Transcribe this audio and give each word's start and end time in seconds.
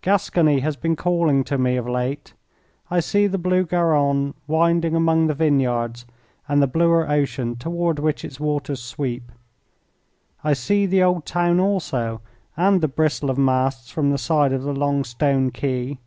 Gascony 0.00 0.60
has 0.60 0.76
been 0.76 0.94
calling 0.94 1.42
to 1.42 1.58
me 1.58 1.76
of 1.76 1.88
late. 1.88 2.34
I 2.88 3.00
see 3.00 3.26
the 3.26 3.36
blue 3.36 3.64
Garonne 3.66 4.32
winding 4.46 4.94
among 4.94 5.26
the 5.26 5.34
vineyards 5.34 6.06
and 6.48 6.62
the 6.62 6.68
bluer 6.68 7.10
ocean 7.10 7.56
toward 7.56 7.98
which 7.98 8.24
its 8.24 8.38
waters 8.38 8.80
sweep. 8.80 9.32
I 10.44 10.52
see 10.52 10.86
the 10.86 11.02
old 11.02 11.26
town 11.26 11.58
also, 11.58 12.20
and 12.56 12.80
the 12.80 12.86
bristle 12.86 13.28
of 13.28 13.38
masts 13.38 13.90
from 13.90 14.12
the 14.12 14.18
side 14.18 14.52
of 14.52 14.62
the 14.62 14.72
long 14.72 15.02
stone 15.02 15.50
quay. 15.50 15.98